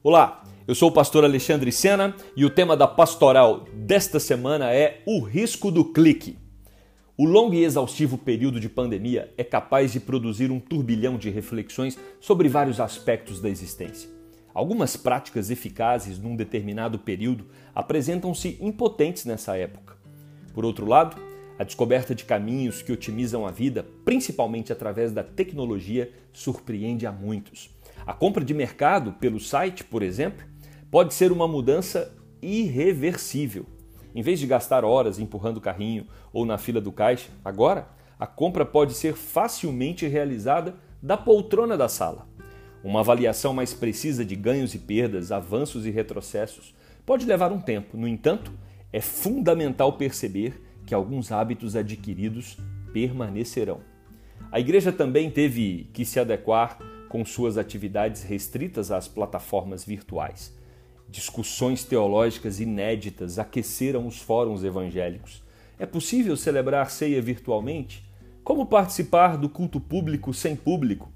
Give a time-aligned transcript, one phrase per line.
[0.00, 5.02] Olá, eu sou o pastor Alexandre Sena e o tema da pastoral desta semana é
[5.04, 6.38] o risco do clique.
[7.16, 11.98] O longo e exaustivo período de pandemia é capaz de produzir um turbilhão de reflexões
[12.20, 14.08] sobre vários aspectos da existência.
[14.54, 19.96] Algumas práticas eficazes num determinado período apresentam-se impotentes nessa época.
[20.54, 21.20] Por outro lado,
[21.58, 27.76] a descoberta de caminhos que otimizam a vida, principalmente através da tecnologia, surpreende a muitos.
[28.08, 30.42] A compra de mercado pelo site, por exemplo,
[30.90, 33.66] pode ser uma mudança irreversível.
[34.14, 37.86] Em vez de gastar horas empurrando o carrinho ou na fila do caixa, agora
[38.18, 42.26] a compra pode ser facilmente realizada da poltrona da sala.
[42.82, 47.94] Uma avaliação mais precisa de ganhos e perdas, avanços e retrocessos pode levar um tempo.
[47.98, 48.50] No entanto,
[48.90, 52.56] é fundamental perceber que alguns hábitos adquiridos
[52.90, 53.80] permanecerão.
[54.50, 56.78] A igreja também teve que se adequar
[57.08, 60.56] com suas atividades restritas às plataformas virtuais.
[61.08, 65.42] Discussões teológicas inéditas aqueceram os fóruns evangélicos.
[65.78, 68.04] É possível celebrar ceia virtualmente?
[68.44, 71.10] Como participar do culto público sem público?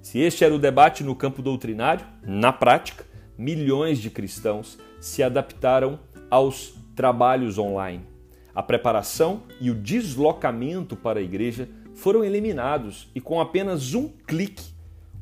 [0.00, 3.04] Se este era o debate no campo doutrinário, na prática,
[3.36, 5.98] milhões de cristãos se adaptaram
[6.30, 8.06] aos trabalhos online.
[8.54, 14.73] A preparação e o deslocamento para a igreja foram eliminados e com apenas um clique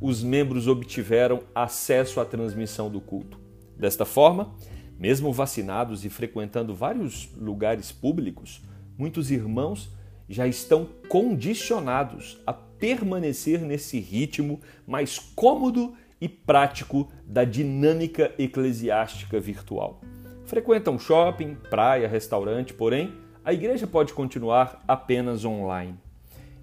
[0.02, 3.38] os membros obtiveram acesso à transmissão do culto.
[3.76, 4.52] Desta forma,
[4.98, 8.60] mesmo vacinados e frequentando vários lugares públicos,
[8.98, 9.92] muitos irmãos
[10.28, 20.00] já estão condicionados a permanecer nesse ritmo mais cômodo e prático da dinâmica eclesiástica virtual.
[20.46, 23.12] Frequentam shopping, praia, restaurante, porém,
[23.44, 25.94] a igreja pode continuar apenas online.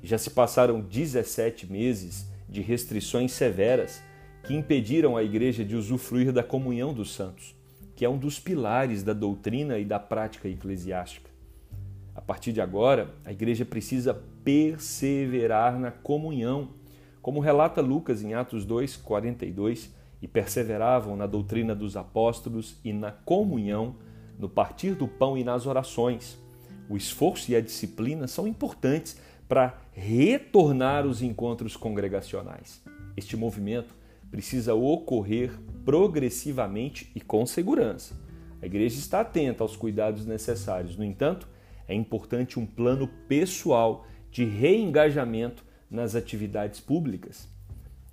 [0.04, 4.02] Já se passaram 17 meses de restrições severas
[4.44, 7.56] que impediram a igreja de usufruir da comunhão dos santos,
[7.96, 11.30] que é um dos pilares da doutrina e da prática eclesiástica.
[12.16, 14.14] A partir de agora, a igreja precisa
[14.44, 16.70] perseverar na comunhão,
[17.22, 23.12] como relata Lucas em Atos 2, 42, e perseveravam na doutrina dos apóstolos e na
[23.12, 23.96] comunhão,
[24.38, 26.38] no partir do pão e nas orações.
[26.90, 32.84] O esforço e a disciplina são importantes para retornar os encontros congregacionais.
[33.18, 33.96] Este movimento
[34.30, 35.52] precisa ocorrer
[35.84, 38.16] progressivamente e com segurança.
[38.62, 41.50] A igreja está atenta aos cuidados necessários, no entanto,
[41.88, 47.50] é importante um plano pessoal de reengajamento nas atividades públicas.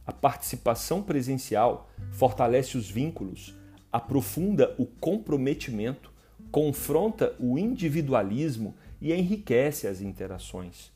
[0.06, 3.54] A participação presencial fortalece os vínculos,
[3.92, 6.10] aprofunda o comprometimento,
[6.50, 10.95] confronta o individualismo e enriquece as interações.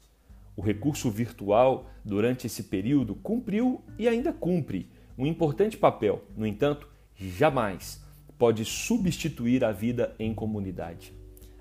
[0.61, 6.23] O recurso virtual, durante esse período, cumpriu e ainda cumpre um importante papel.
[6.37, 8.05] No entanto, jamais
[8.37, 11.15] pode substituir a vida em comunidade.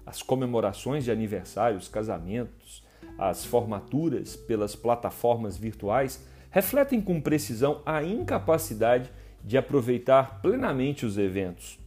[0.06, 2.84] As comemorações de aniversários, casamentos,
[3.18, 9.10] as formaturas pelas plataformas virtuais refletem com precisão a incapacidade
[9.42, 11.80] de aproveitar plenamente os eventos.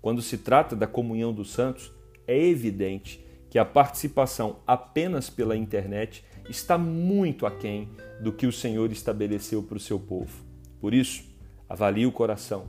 [0.00, 1.90] Quando se trata da comunhão dos santos,
[2.24, 3.20] é evidente
[3.52, 9.76] que a participação apenas pela internet está muito aquém do que o Senhor estabeleceu para
[9.76, 10.42] o seu povo.
[10.80, 11.22] Por isso,
[11.68, 12.68] avalie o coração,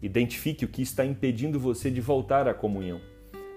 [0.00, 2.98] identifique o que está impedindo você de voltar à comunhão.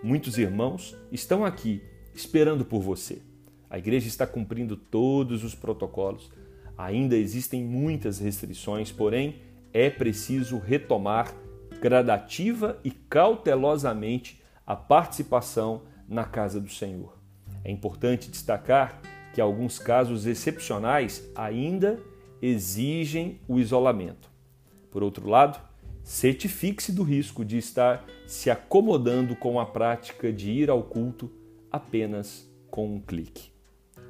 [0.04, 1.82] Muitos irmãos estão aqui
[2.14, 3.22] esperando por você.
[3.70, 6.30] A igreja está cumprindo todos os protocolos.
[6.78, 9.36] Ainda existem muitas restrições, porém
[9.72, 11.34] é preciso retomar
[11.82, 17.18] gradativa e cautelosamente a participação na casa do Senhor.
[17.64, 19.02] É importante destacar
[19.34, 22.00] que alguns casos excepcionais ainda
[22.42, 24.30] exigem o isolamento.
[24.92, 25.60] Por outro lado,
[26.04, 31.32] certifique-se do risco de estar se acomodando com a prática de ir ao culto
[31.72, 33.52] apenas com um clique.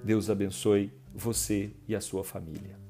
[0.04, 2.85] Deus abençoe você e a sua família.